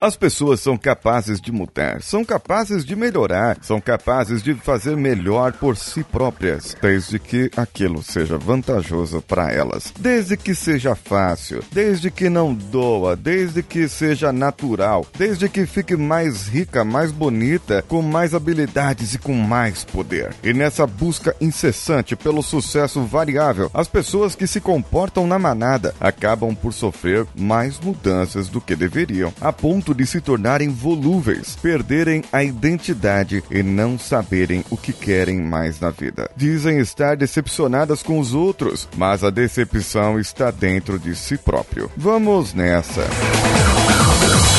[0.00, 5.52] As pessoas são capazes de mudar, são capazes de melhorar, são capazes de fazer melhor
[5.54, 12.12] por si próprias, desde que aquilo seja vantajoso para elas, desde que seja fácil, desde
[12.12, 18.00] que não doa, desde que seja natural, desde que fique mais rica, mais bonita, com
[18.00, 20.32] mais habilidades e com mais poder.
[20.44, 26.54] E nessa busca incessante pelo sucesso variável, as pessoas que se comportam na manada acabam
[26.54, 32.22] por sofrer mais mudanças do que deveriam, a ponto ponto de se tornarem volúveis, perderem
[32.32, 36.30] a identidade e não saberem o que querem mais na vida.
[36.36, 41.90] Dizem estar decepcionadas com os outros, mas a decepção está dentro de si próprio.
[41.96, 43.02] Vamos nessa!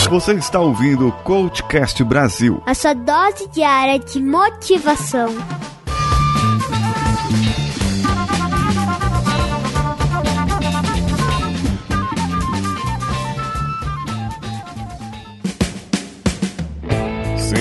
[0.10, 5.30] Você está ouvindo o Coachcast Brasil a sua dose diária de motivação.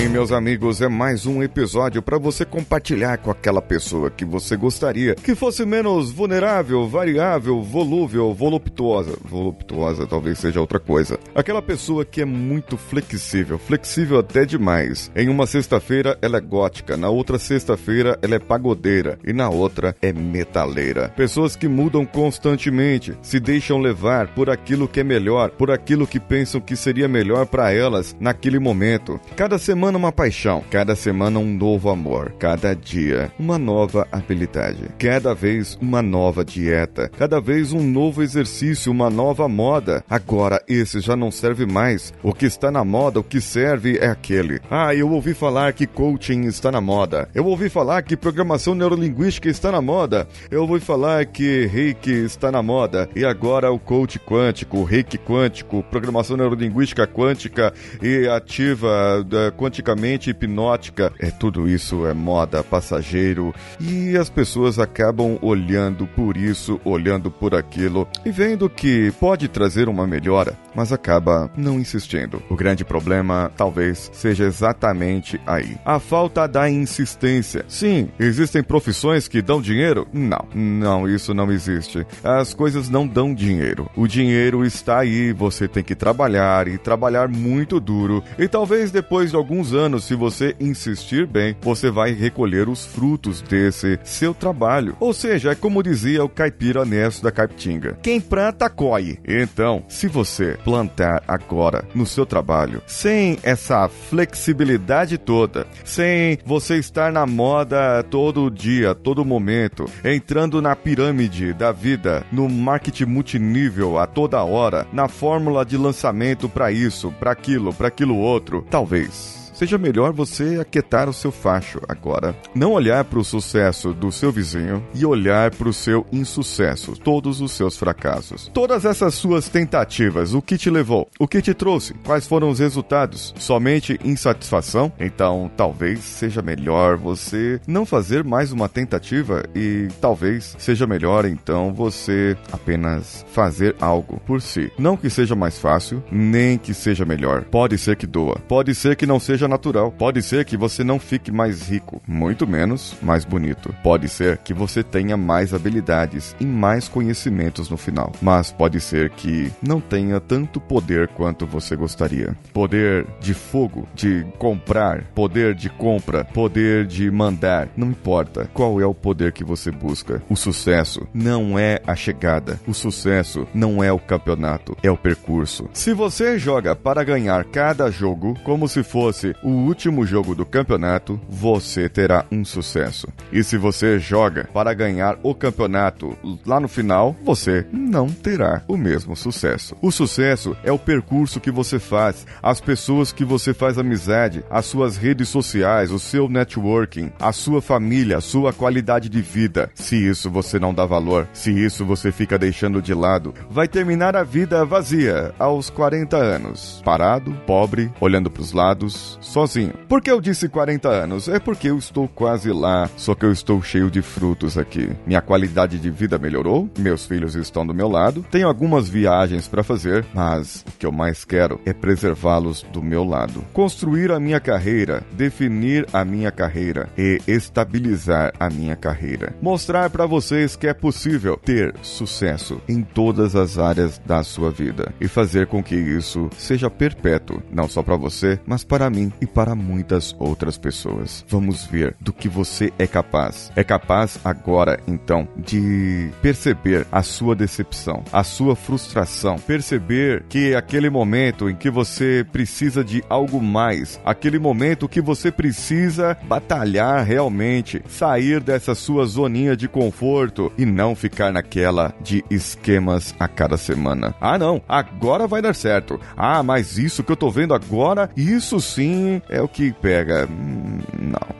[0.09, 5.13] Meus amigos, é mais um episódio para você compartilhar com aquela pessoa que você gostaria
[5.13, 9.15] que fosse menos vulnerável, variável, volúvel, voluptuosa.
[9.23, 11.19] Voluptuosa talvez seja outra coisa.
[11.35, 15.11] Aquela pessoa que é muito flexível, flexível até demais.
[15.15, 19.95] Em uma sexta-feira ela é gótica, na outra sexta-feira ela é pagodeira e na outra
[20.01, 21.09] é metaleira.
[21.09, 26.19] Pessoas que mudam constantemente, se deixam levar por aquilo que é melhor, por aquilo que
[26.19, 29.19] pensam que seria melhor para elas naquele momento.
[29.35, 35.35] Cada semana uma paixão, cada semana um novo amor, cada dia uma nova habilidade, cada
[35.35, 40.01] vez uma nova dieta, cada vez um novo exercício, uma nova moda.
[40.09, 42.13] Agora esse já não serve mais.
[42.23, 44.61] O que está na moda, o que serve é aquele.
[44.71, 47.27] Ah, eu ouvi falar que coaching está na moda.
[47.35, 50.29] Eu ouvi falar que programação neurolinguística está na moda.
[50.49, 53.09] Eu ouvi falar que reiki está na moda.
[53.13, 59.25] E agora o coach quântico, o reiki quântico, programação neurolinguística quântica e ativa
[59.57, 59.88] quântica
[60.29, 61.11] hipnótica.
[61.19, 67.55] É tudo isso é moda, passageiro e as pessoas acabam olhando por isso, olhando por
[67.55, 72.41] aquilo e vendo que pode trazer uma melhora, mas acaba não insistindo.
[72.49, 75.75] O grande problema talvez seja exatamente aí.
[75.83, 77.65] A falta da insistência.
[77.67, 80.07] Sim, existem profissões que dão dinheiro?
[80.13, 82.07] Não, não, isso não existe.
[82.23, 83.89] As coisas não dão dinheiro.
[83.93, 88.23] O dinheiro está aí, você tem que trabalhar e trabalhar muito duro.
[88.37, 93.41] E talvez depois de alguns anos, se você insistir bem, você vai recolher os frutos
[93.41, 94.95] desse seu trabalho.
[94.97, 99.19] Ou seja, é como dizia o caipira Nesso da Caipitinga: quem planta, colhe.
[99.27, 107.11] Então, se você plantar agora no seu trabalho, sem essa flexibilidade toda, sem você estar
[107.11, 114.05] na moda todo dia, todo momento, entrando na pirâmide da vida, no marketing multinível a
[114.05, 119.77] toda hora, na fórmula de lançamento para isso, para aquilo, para aquilo outro, talvez seja
[119.77, 122.33] melhor você aquietar o seu facho agora.
[122.55, 127.41] Não olhar para o sucesso do seu vizinho e olhar para o seu insucesso, todos
[127.41, 128.49] os seus fracassos.
[128.53, 131.09] Todas essas suas tentativas, o que te levou?
[131.19, 131.93] O que te trouxe?
[132.05, 133.33] Quais foram os resultados?
[133.37, 134.93] Somente insatisfação?
[134.97, 141.73] Então, talvez seja melhor você não fazer mais uma tentativa e talvez seja melhor então
[141.73, 144.71] você apenas fazer algo por si.
[144.79, 147.43] Não que seja mais fácil, nem que seja melhor.
[147.43, 149.91] Pode ser que doa, pode ser que não seja natural.
[149.91, 153.73] Pode ser que você não fique mais rico, muito menos mais bonito.
[153.83, 158.11] Pode ser que você tenha mais habilidades e mais conhecimentos no final.
[158.21, 162.35] Mas pode ser que não tenha tanto poder quanto você gostaria.
[162.53, 168.85] Poder de fogo, de comprar, poder de compra, poder de mandar, não importa qual é
[168.85, 170.21] o poder que você busca.
[170.29, 172.59] O sucesso não é a chegada.
[172.67, 175.69] O sucesso não é o campeonato, é o percurso.
[175.73, 181.19] Se você joga para ganhar cada jogo como se fosse o último jogo do campeonato,
[181.29, 183.07] você terá um sucesso.
[183.31, 188.77] E se você joga para ganhar o campeonato lá no final, você não terá o
[188.77, 189.75] mesmo sucesso.
[189.81, 194.65] O sucesso é o percurso que você faz, as pessoas que você faz amizade, as
[194.65, 199.69] suas redes sociais, o seu networking, a sua família, a sua qualidade de vida.
[199.73, 204.15] Se isso você não dá valor, se isso você fica deixando de lado, vai terminar
[204.15, 209.73] a vida vazia aos 40 anos, parado, pobre, olhando para os lados, sozinho.
[209.87, 211.29] Por que eu disse 40 anos?
[211.29, 214.89] É porque eu estou quase lá, só que eu estou cheio de frutos aqui.
[215.05, 219.63] Minha qualidade de vida melhorou, meus filhos estão do meu lado, tenho algumas viagens para
[219.63, 223.45] fazer, mas o que eu mais quero é preservá-los do meu lado.
[223.53, 229.35] Construir a minha carreira, definir a minha carreira e estabilizar a minha carreira.
[229.41, 234.91] Mostrar para vocês que é possível ter sucesso em todas as áreas da sua vida
[234.99, 239.25] e fazer com que isso seja perpétuo, não só para você, mas para mim e
[239.25, 241.25] para muitas outras pessoas.
[241.27, 243.51] Vamos ver do que você é capaz.
[243.55, 250.89] É capaz agora, então, de perceber a sua decepção, a sua frustração, perceber que aquele
[250.89, 257.81] momento em que você precisa de algo mais, aquele momento que você precisa batalhar realmente,
[257.87, 264.15] sair dessa sua zoninha de conforto e não ficar naquela de esquemas a cada semana.
[264.19, 265.99] Ah, não, agora vai dar certo.
[266.15, 268.98] Ah, mas isso que eu tô vendo agora, isso sim
[269.29, 270.27] é o que pega.
[270.29, 271.39] Hum, não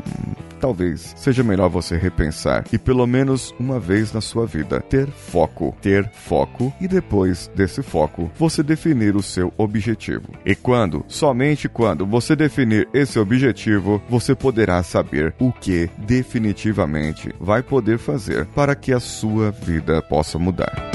[0.60, 5.76] talvez seja melhor você repensar e pelo menos uma vez na sua vida ter foco,
[5.82, 10.28] ter foco e depois desse foco você definir o seu objetivo.
[10.46, 17.64] E quando, somente quando você definir esse objetivo, você poderá saber o que definitivamente vai
[17.64, 20.89] poder fazer para que a sua vida possa mudar.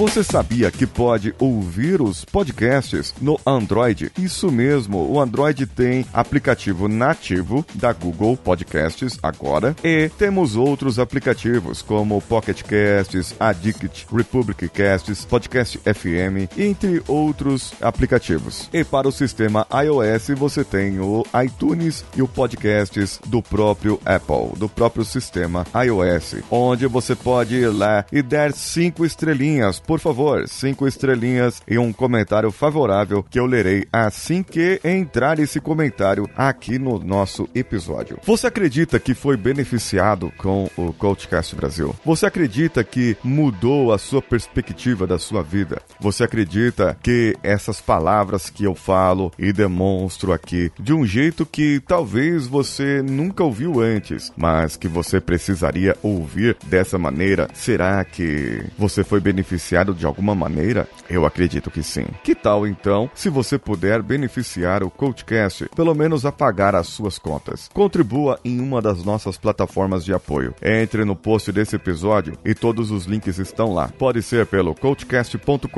[0.00, 4.10] Você sabia que pode ouvir os podcasts no Android?
[4.18, 11.82] Isso mesmo, o Android tem aplicativo nativo da Google Podcasts agora e temos outros aplicativos
[11.82, 18.70] como Pocket Casts, Addict, Republic Casts, Podcast FM, entre outros aplicativos.
[18.72, 24.58] E para o sistema iOS você tem o iTunes e o Podcasts do próprio Apple,
[24.58, 30.46] do próprio sistema iOS, onde você pode ir lá e dar cinco estrelinhas por favor,
[30.46, 36.78] cinco estrelinhas e um comentário favorável que eu lerei assim que entrar esse comentário aqui
[36.78, 38.16] no nosso episódio.
[38.24, 41.92] Você acredita que foi beneficiado com o Coachcast Brasil?
[42.04, 45.82] Você acredita que mudou a sua perspectiva da sua vida?
[45.98, 51.82] Você acredita que essas palavras que eu falo e demonstro aqui de um jeito que
[51.84, 59.02] talvez você nunca ouviu antes, mas que você precisaria ouvir dessa maneira, será que você
[59.02, 60.86] foi beneficiado de alguma maneira?
[61.08, 62.06] Eu acredito que sim.
[62.22, 67.18] Que tal então, se você puder beneficiar o Coachcast, pelo menos a pagar as suas
[67.18, 67.68] contas?
[67.72, 70.54] Contribua em uma das nossas plataformas de apoio.
[70.62, 73.88] Entre no post desse episódio e todos os links estão lá.
[73.88, 75.70] Pode ser pelo coachcast.com.br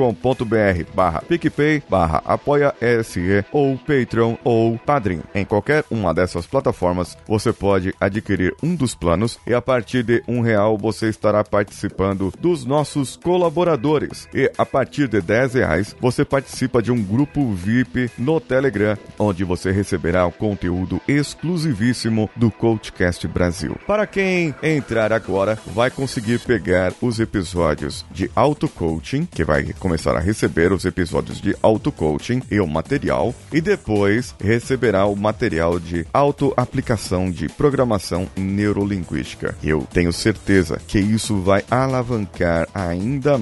[0.93, 2.73] barra PicPay, barra apoia
[3.03, 5.21] SE ou Patreon ou Padrim.
[5.33, 10.23] Em qualquer uma dessas plataformas, você pode adquirir um dos planos e a partir de
[10.27, 13.92] um real você estará participando dos nossos colaboradores
[14.33, 19.43] E a partir de 10 reais, você participa de um grupo VIP no Telegram, onde
[19.43, 23.77] você receberá o conteúdo exclusivíssimo do Coachcast Brasil.
[23.85, 30.19] Para quem entrar agora, vai conseguir pegar os episódios de auto-coaching, que vai começar a
[30.19, 37.29] receber os episódios de auto-coaching e o material, e depois receberá o material de auto-aplicação
[37.29, 39.55] de programação neurolinguística.
[39.63, 43.37] Eu tenho certeza que isso vai alavancar ainda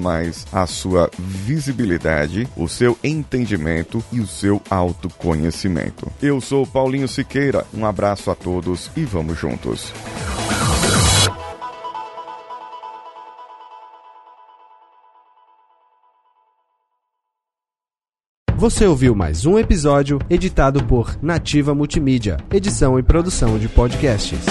[0.52, 6.12] a sua visibilidade, o seu entendimento e o seu autoconhecimento.
[6.22, 9.94] Eu sou Paulinho Siqueira, um abraço a todos e vamos juntos.
[18.62, 24.46] Você ouviu mais um episódio editado por Nativa Multimídia, edição e produção de podcasts.